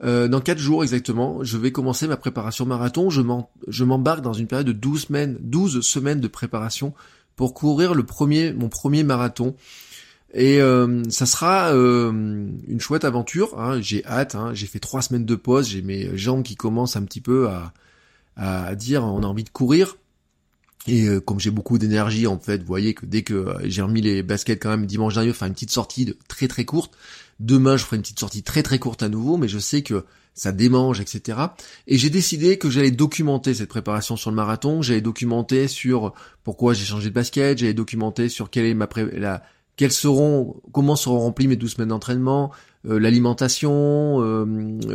[0.03, 3.09] Euh, dans quatre jours exactement, je vais commencer ma préparation marathon.
[3.09, 6.93] Je m'embarque dans une période de 12 semaines, 12 semaines de préparation
[7.35, 9.55] pour courir le premier, mon premier marathon.
[10.33, 12.11] Et euh, ça sera euh,
[12.67, 13.59] une chouette aventure.
[13.59, 13.81] Hein.
[13.81, 14.35] J'ai hâte.
[14.35, 14.51] Hein.
[14.53, 15.69] J'ai fait trois semaines de pause.
[15.69, 17.73] J'ai mes jambes qui commencent un petit peu à,
[18.37, 19.97] à dire on a envie de courir.
[20.87, 24.01] Et euh, comme j'ai beaucoup d'énergie en fait, vous voyez que dès que j'ai remis
[24.01, 26.97] les baskets quand même dimanche dernier, faire une petite sortie de très très courte.
[27.39, 30.05] Demain je ferai une petite sortie très très courte à nouveau, mais je sais que
[30.33, 31.37] ça démange, etc.
[31.87, 36.13] Et j'ai décidé que j'allais documenter cette préparation sur le marathon, j'allais documenter sur
[36.43, 39.43] pourquoi j'ai changé de basket, j'allais documenter sur quelle est ma pré la,
[39.81, 42.51] quels seront, comment seront remplies mes 12 semaines d'entraînement,
[42.85, 44.45] euh, l'alimentation, euh,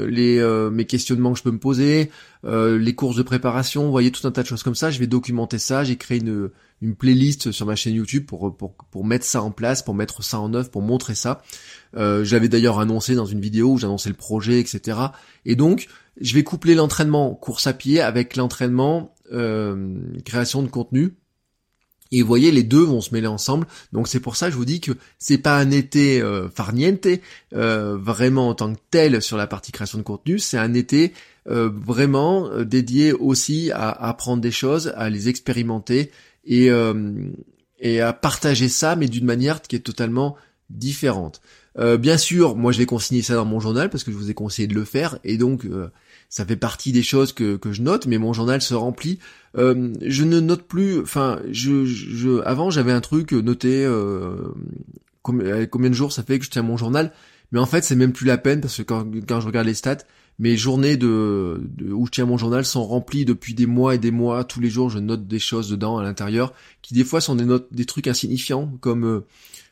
[0.07, 2.13] les euh, mes questionnements que je peux me poser,
[2.45, 4.93] les courses de préparation, vous voyez tout un tas de choses comme ça.
[4.93, 5.83] Je vais documenter ça.
[5.83, 6.51] J'ai créé une
[6.83, 10.23] une playlist sur ma chaîne YouTube pour pour pour mettre ça en place, pour mettre
[10.23, 11.43] ça en œuvre, pour montrer ça.
[11.97, 15.01] J'avais d'ailleurs annoncé dans une vidéo où j'annonçais le projet, etc.
[15.47, 15.89] Et donc
[16.21, 19.17] je vais coupler l'entraînement course à pied avec l'entraînement
[20.25, 21.17] création de contenu
[22.13, 23.67] et vous voyez, les deux vont se mêler ensemble.
[23.93, 27.07] Donc c'est pour ça que je vous dis que c'est pas un été euh, farniente,
[27.55, 31.13] euh, vraiment en tant que tel sur la partie création de contenu, c'est un été
[31.49, 36.11] euh, vraiment euh, dédié aussi à, apprendre des choses, à les expérimenter
[36.45, 36.69] et,
[37.81, 40.37] et à partager ça, mais d'une manière qui est totalement
[40.71, 41.41] différente.
[41.99, 44.35] bien sûr, moi je vais consigner ça dans mon journal parce que je vous ai
[44.35, 45.67] conseillé de le faire et donc
[46.29, 49.19] ça fait partie des choses que, que je note, mais mon journal se remplit.
[49.57, 54.37] Euh, je ne note plus, enfin, je, je, avant j'avais un truc noté euh,
[55.23, 57.13] combien de jours ça fait que je tiens mon journal,
[57.53, 59.75] mais en fait c'est même plus la peine parce que quand, quand je regarde les
[59.75, 59.99] stats,
[60.39, 63.99] mes journées de, de, où je tiens mon journal sont remplies depuis des mois et
[63.99, 64.45] des mois.
[64.45, 67.45] Tous les jours, je note des choses dedans à l'intérieur, qui des fois sont des
[67.45, 69.21] notes, des trucs insignifiants, comme euh,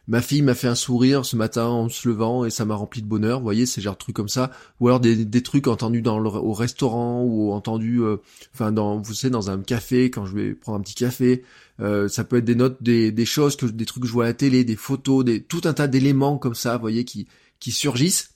[0.07, 3.03] ma fille m'a fait un sourire ce matin en se levant et ça m'a rempli
[3.03, 3.39] de bonheur.
[3.39, 4.51] Vous voyez, c'est genre de trucs comme ça.
[4.81, 8.19] Ou alors des, des trucs entendus dans le, au restaurant ou entendus, euh,
[8.53, 11.43] enfin dans, vous savez, dans un café quand je vais prendre un petit café.
[11.81, 14.25] Euh, ça peut être des notes, des, des choses que, des trucs que je vois
[14.25, 17.27] à la télé, des photos, des tout un tas d'éléments comme ça, vous voyez, qui
[17.59, 18.31] qui surgissent.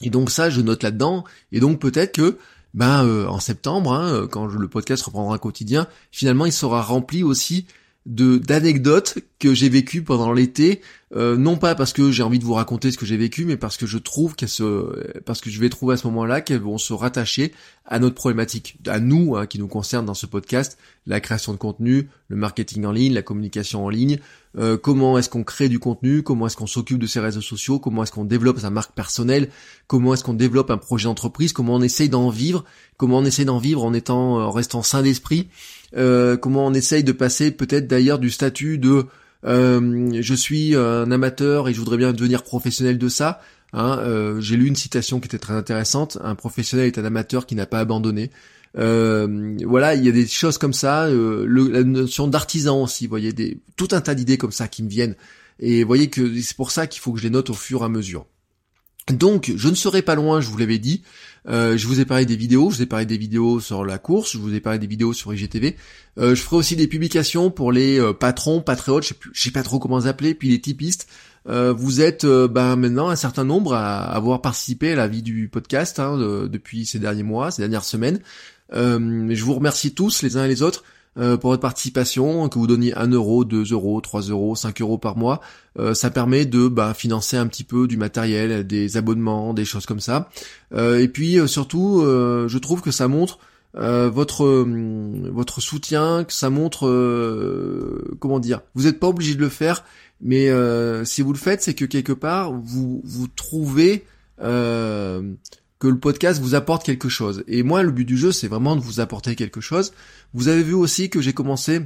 [0.00, 1.24] Et donc ça, je note là-dedans.
[1.52, 2.38] Et donc peut-être que
[2.74, 7.22] ben euh, en septembre, hein, quand le podcast reprendra un quotidien, finalement il sera rempli
[7.22, 7.66] aussi
[8.06, 10.80] de d'anecdotes que j'ai vécu pendant l'été,
[11.14, 13.56] euh, non pas parce que j'ai envie de vous raconter ce que j'ai vécu, mais
[13.56, 16.60] parce que je trouve qu'elles se, parce que je vais trouver à ce moment-là qu'elles
[16.60, 17.52] vont se rattacher
[17.84, 21.58] à notre problématique, à nous, hein, qui nous concerne dans ce podcast, la création de
[21.58, 24.18] contenu, le marketing en ligne, la communication en ligne,
[24.58, 27.78] euh, comment est-ce qu'on crée du contenu, comment est-ce qu'on s'occupe de ses réseaux sociaux,
[27.78, 29.50] comment est-ce qu'on développe sa marque personnelle,
[29.86, 32.64] comment est-ce qu'on développe un projet d'entreprise, comment on essaye d'en vivre,
[32.96, 35.48] comment on essaye d'en vivre en étant, en restant sain d'esprit,
[35.96, 39.06] euh, comment on essaye de passer peut-être d'ailleurs du statut de
[39.46, 43.40] euh, je suis un amateur et je voudrais bien devenir professionnel de ça.
[43.72, 46.18] Hein, euh, J'ai lu une citation qui était très intéressante.
[46.22, 48.30] Un professionnel est un amateur qui n'a pas abandonné.
[48.78, 51.06] Euh, voilà, il y a des choses comme ça.
[51.06, 53.06] Euh, le, la notion d'artisan aussi.
[53.06, 55.16] Vous voyez, des, tout un tas d'idées comme ça qui me viennent.
[55.58, 57.82] Et vous voyez que c'est pour ça qu'il faut que je les note au fur
[57.82, 58.26] et à mesure.
[59.10, 61.02] Donc, je ne serai pas loin, je vous l'avais dit.
[61.48, 63.98] Euh, je vous ai parlé des vidéos, je vous ai parlé des vidéos sur la
[63.98, 65.76] course, je vous ai parlé des vidéos sur IGTV.
[66.18, 69.42] Euh, je ferai aussi des publications pour les euh, patrons, patriotes, je sais, plus, je
[69.42, 71.08] sais pas trop comment les appeler, puis les typistes.
[71.48, 75.48] Euh, vous êtes ben, maintenant un certain nombre à avoir participé à la vie du
[75.48, 76.16] podcast hein,
[76.50, 78.20] depuis ces derniers mois, ces dernières semaines.
[78.72, 80.82] je vous remercie tous les uns et les autres.
[81.18, 84.98] Euh, pour votre participation, que vous donniez 1 euro, 2 euros, 3 euros, 5 euros
[84.98, 85.40] par mois.
[85.78, 89.86] Euh, ça permet de bah, financer un petit peu du matériel, des abonnements, des choses
[89.86, 90.28] comme ça.
[90.74, 93.38] Euh, et puis surtout, je trouve que ça montre
[93.74, 94.64] votre
[95.30, 96.86] votre soutien, que ça montre
[98.20, 98.60] comment dire.
[98.74, 99.84] Vous n'êtes pas obligé de le faire,
[100.20, 100.50] mais
[101.04, 104.04] si vous le faites, c'est que quelque part vous vous trouvez
[105.78, 107.44] que le podcast vous apporte quelque chose.
[107.46, 109.92] Et moi, le but du jeu, c'est vraiment de vous apporter quelque chose.
[110.32, 111.80] Vous avez vu aussi que j'ai commencé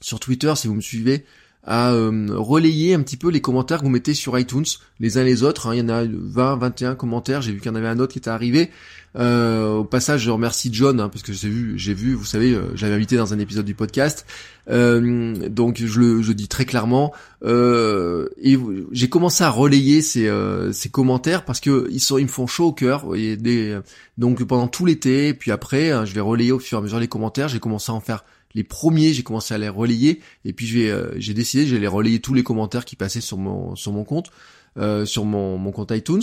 [0.00, 1.24] sur Twitter, si vous me suivez,
[1.62, 4.64] à euh, relayer un petit peu les commentaires que vous mettez sur iTunes,
[5.00, 5.66] les uns les autres.
[5.66, 5.74] Hein.
[5.74, 7.42] Il y en a 20, 21 commentaires.
[7.42, 8.70] J'ai vu qu'il y en avait un autre qui était arrivé.
[9.16, 12.52] Euh, au passage, je remercie John hein, parce que j'ai vu, j'ai vu, vous savez,
[12.52, 14.26] euh, j'avais invité dans un épisode du podcast.
[14.68, 17.12] donc je le, je dis très clairement.
[17.44, 18.58] et
[18.92, 20.30] j'ai commencé à relayer ces,
[20.72, 23.06] ces commentaires parce que ils sont, ils me font chaud au cœur.
[23.06, 23.78] Voyez, des,
[24.18, 27.00] donc pendant tout l'été, puis après, hein, je vais relayer au fur et à mesure
[27.00, 27.48] les commentaires.
[27.48, 28.24] J'ai commencé à en faire
[28.56, 32.32] les premiers, j'ai commencé à les relayer et puis j'ai euh, décidé j'allais relayer tous
[32.32, 34.30] les commentaires qui passaient sur mon sur mon compte,
[34.78, 36.22] euh, sur mon, mon compte iTunes.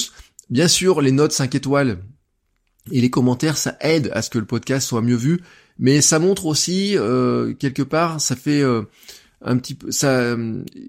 [0.50, 2.00] Bien sûr, les notes 5 étoiles
[2.92, 5.42] et les commentaires, ça aide à ce que le podcast soit mieux vu,
[5.80, 8.64] mais ça montre aussi euh, quelque part, ça fait
[9.46, 10.38] un petit peu ça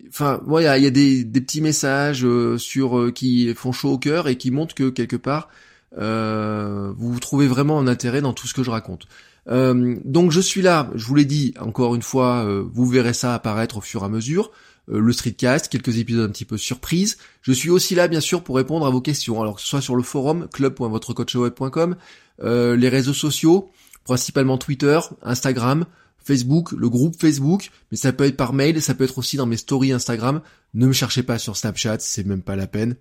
[0.09, 2.27] enfin voilà il y a des, petits messages
[2.57, 5.49] sur qui font chaud au cœur et qui montrent que quelque part
[5.97, 9.07] vous trouvez vraiment un intérêt dans tout ce que je raconte.
[9.49, 13.13] Euh, donc je suis là, je vous l'ai dit encore une fois, euh, vous verrez
[13.13, 14.51] ça apparaître au fur et à mesure.
[14.91, 17.19] Euh, le streetcast, quelques épisodes un petit peu surprises.
[17.43, 19.81] Je suis aussi là bien sûr pour répondre à vos questions, alors que ce soit
[19.81, 21.97] sur le forum club.votrecoachweb.com,
[22.43, 23.71] les réseaux sociaux,
[24.05, 25.87] principalement Twitter, Instagram,
[26.25, 29.47] Facebook, le groupe Facebook, mais ça peut être par mail, ça peut être aussi dans
[29.47, 30.41] mes stories Instagram.
[30.73, 32.97] Ne me cherchez pas sur Snapchat, c'est même pas la peine.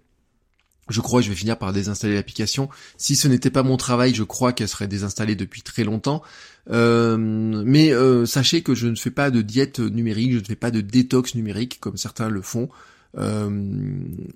[0.90, 2.70] Je crois que je vais finir par désinstaller l'application.
[2.98, 6.22] Si ce n'était pas mon travail, je crois qu'elle serait désinstallée depuis très longtemps.
[6.70, 10.56] Euh, mais euh, sachez que je ne fais pas de diète numérique, je ne fais
[10.56, 12.70] pas de détox numérique comme certains le font.
[13.18, 13.50] Euh,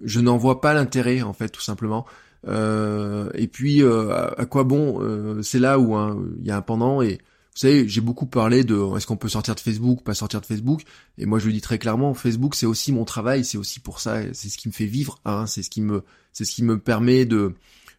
[0.04, 2.06] je n'en vois pas l'intérêt en fait, tout simplement.
[2.46, 7.20] et puis, à, quoi bon C'est là où hein, il y a un pendant et
[7.58, 10.46] vous savez, j'ai beaucoup parlé de est-ce qu'on peut sortir de Facebook, pas sortir de
[10.46, 10.84] Facebook,
[11.18, 14.00] et moi je le dis très clairement, Facebook c'est aussi mon travail, c'est aussi pour
[14.00, 16.64] ça, c'est ce qui me fait vivre, hein, c'est ce qui me, c'est ce qui
[16.64, 17.56] me permet de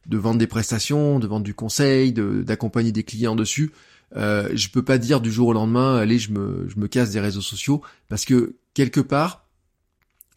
[0.07, 3.73] de vendre des prestations, de vendre du conseil, d'accompagner des clients dessus.
[4.15, 7.11] Euh, je peux pas dire du jour au lendemain, allez, je me, je me casse
[7.11, 9.49] des réseaux sociaux, parce que quelque part,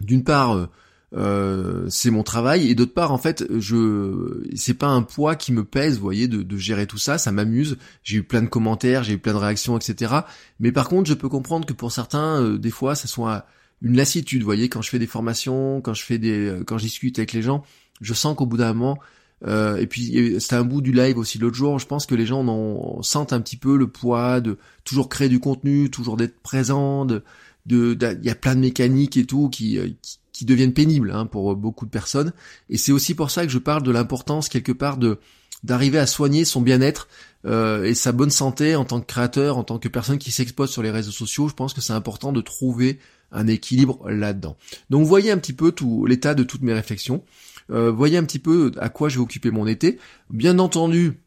[0.01, 0.65] d'une part, euh,
[1.13, 5.51] euh, c'est mon travail et d'autre part en fait je c'est pas un poids qui
[5.51, 8.47] me pèse vous voyez de, de gérer tout ça ça m'amuse j'ai eu plein de
[8.47, 10.19] commentaires j'ai eu plein de réactions etc
[10.61, 13.45] mais par contre je peux comprendre que pour certains euh, des fois ça soit
[13.81, 16.77] une lassitude vous voyez quand je fais des formations quand je fais des euh, quand
[16.77, 17.65] je discute avec les gens
[17.99, 18.97] je sens qu'au bout d'un moment
[19.43, 21.79] et puis c'était un bout du live aussi l'autre jour.
[21.79, 25.29] Je pense que les gens en sentent un petit peu le poids de toujours créer
[25.29, 27.05] du contenu, toujours d'être présent.
[27.05, 27.23] De,
[27.65, 31.27] de, il y a plein de mécaniques et tout qui, qui, qui deviennent pénibles hein,
[31.27, 32.33] pour beaucoup de personnes.
[32.67, 35.19] Et c'est aussi pour ça que je parle de l'importance quelque part de
[35.63, 37.07] d'arriver à soigner son bien-être
[37.45, 40.71] euh, et sa bonne santé en tant que créateur, en tant que personne qui s'expose
[40.71, 41.47] sur les réseaux sociaux.
[41.47, 42.97] Je pense que c'est important de trouver
[43.31, 44.57] un équilibre là-dedans.
[44.89, 47.23] Donc voyez un petit peu tout l'état de toutes mes réflexions.
[47.69, 49.99] Euh, voyez un petit peu à quoi je vais occuper mon été.
[50.31, 51.19] Bien entendu,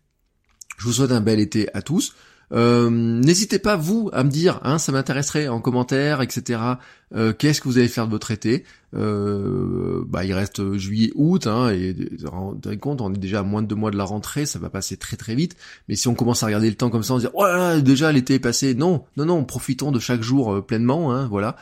[0.77, 2.17] je vous souhaite un bel été à tous.
[2.53, 6.61] Euh, n'hésitez pas vous à me dire, hein, ça m'intéresserait en commentaire, etc.
[7.15, 8.65] Euh, qu'est-ce que vous allez faire de votre été?
[8.95, 13.63] Euh, Bah, il reste juillet, août, hein, et rendez compte, on est déjà à moins
[13.63, 15.57] de deux mois de la rentrée, ça va passer très très vite.
[15.89, 18.13] Mais si on commence à regarder le temps comme ça, on se dit, oh déjà
[18.13, 18.75] l'été est passé.
[18.75, 21.57] Non, non, non, profitons de chaque jour pleinement, hein, voilà.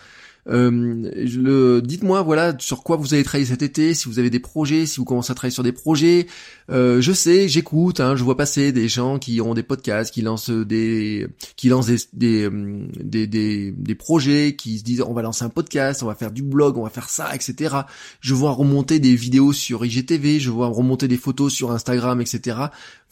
[0.49, 4.41] Euh, le, dites-moi voilà sur quoi vous avez travaillé cet été, si vous avez des
[4.41, 6.27] projets, si vous commencez à travailler sur des projets.
[6.71, 10.23] Euh, je sais, j'écoute, hein, je vois passer des gens qui ont des podcasts, qui
[10.23, 15.13] lancent des, qui lancent des des, euh, des, des, des projets, qui se disent on
[15.13, 17.77] va lancer un podcast, on va faire du blog, on va faire ça, etc.
[18.21, 22.57] Je vois remonter des vidéos sur IGTV, je vois remonter des photos sur Instagram, etc.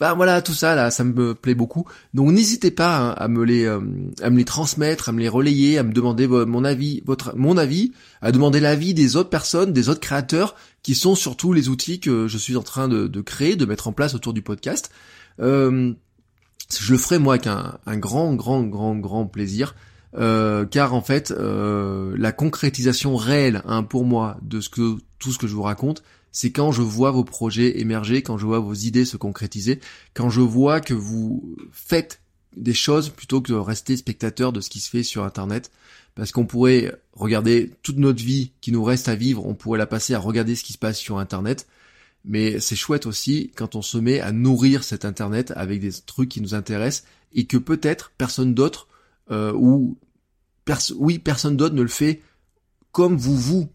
[0.01, 1.85] Enfin voilà, tout ça là, ça me plaît beaucoup.
[2.15, 3.81] Donc n'hésitez pas hein, à me les, euh,
[4.23, 7.57] à me les transmettre, à me les relayer, à me demander mon avis, votre mon
[7.57, 12.01] avis, à demander l'avis des autres personnes, des autres créateurs, qui sont surtout les outils
[12.01, 14.91] que je suis en train de, créer, de mettre en place autour du podcast.
[15.41, 15.93] Euh,
[16.79, 19.75] je le ferai moi avec un, grand, grand, grand, grand plaisir.
[20.17, 25.39] Euh, car en fait, euh, la concrétisation réelle hein, pour moi de ce tout ce
[25.39, 26.03] que je vous raconte,
[26.33, 29.81] c'est quand je vois vos projets émerger, quand je vois vos idées se concrétiser,
[30.15, 32.21] quand je vois que vous faites
[32.57, 35.71] des choses plutôt que de rester spectateur de ce qui se fait sur Internet
[36.15, 39.87] parce qu'on pourrait regarder toute notre vie qui nous reste à vivre, on pourrait la
[39.87, 41.67] passer à regarder ce qui se passe sur Internet.
[42.25, 46.29] Mais c'est chouette aussi quand on se met à nourrir cet Internet avec des trucs
[46.29, 48.89] qui nous intéressent et que peut-être personne d'autre
[49.31, 49.97] euh, ou
[50.97, 52.21] oui personne d'autre ne le fait
[52.93, 53.69] comme vous vous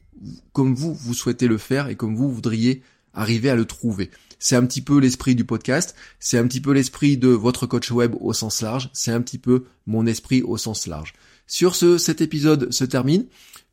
[0.54, 2.82] comme vous vous souhaitez le faire et comme vous voudriez
[3.14, 4.12] arriver à le trouver.
[4.40, 7.92] C'est un petit peu l'esprit du podcast, c'est un petit peu l'esprit de votre coach
[7.92, 11.14] web au sens large, c'est un petit peu mon esprit au sens large.
[11.48, 13.26] Sur ce, cet épisode se termine.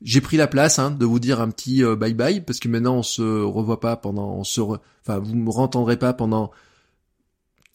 [0.02, 2.68] J'ai pris la place hein, de vous dire un petit euh, bye bye parce que
[2.68, 6.50] maintenant on se revoit pas pendant, on se, enfin vous me rentendrez pas pendant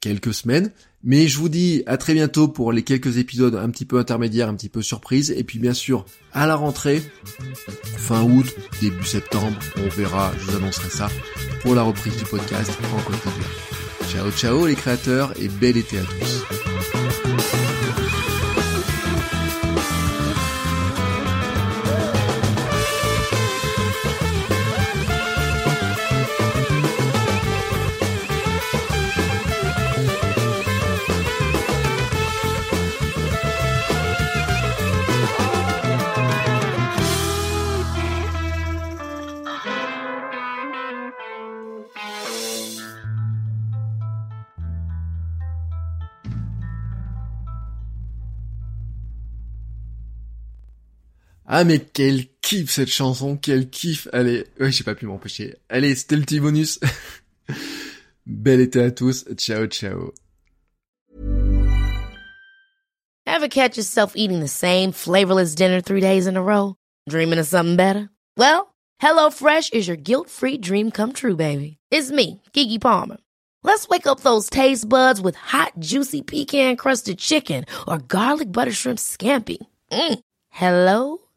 [0.02, 0.72] quelques semaines.
[1.04, 4.50] Mais je vous dis à très bientôt pour les quelques épisodes un petit peu intermédiaires,
[4.50, 5.32] un petit peu surprise.
[5.32, 7.02] Et puis bien sûr, à la rentrée,
[7.98, 11.10] fin août, début septembre, on verra, je vous annoncerai ça,
[11.62, 13.22] pour la reprise du podcast en Côte
[14.10, 16.57] Ciao ciao les créateurs et bel été à tous.
[51.50, 54.10] Ah mais quel kiff cette chanson, quel kiff.
[54.12, 55.56] Allez, ouais, j'ai pas pu m'empêcher.
[55.70, 56.80] Allez, c'était le petit bonus.
[58.26, 59.24] Bel été à tous.
[59.38, 60.14] Ciao, ciao.
[63.26, 66.76] Ever catch yourself eating the same flavorless dinner three days in a row?
[67.08, 68.10] Dreaming of something better?
[68.36, 71.78] Well, HelloFresh is your guilt-free dream come true, baby.
[71.92, 73.18] It's me, Kiki Palmer.
[73.64, 79.00] Let's wake up those taste buds with hot, juicy pecan-crusted chicken or garlic butter shrimp
[79.00, 79.58] scampi.
[79.92, 80.20] Mm.
[80.50, 81.27] Hello?